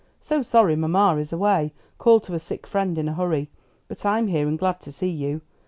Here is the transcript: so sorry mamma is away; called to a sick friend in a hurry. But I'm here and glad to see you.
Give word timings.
so 0.19 0.41
sorry 0.41 0.75
mamma 0.75 1.15
is 1.17 1.31
away; 1.31 1.71
called 1.99 2.23
to 2.23 2.33
a 2.33 2.39
sick 2.39 2.65
friend 2.65 2.97
in 2.97 3.07
a 3.07 3.13
hurry. 3.13 3.51
But 3.87 4.03
I'm 4.03 4.25
here 4.25 4.47
and 4.47 4.57
glad 4.57 4.81
to 4.81 4.91
see 4.91 5.11
you. 5.11 5.41